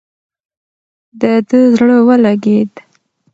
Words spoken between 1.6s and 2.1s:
زړه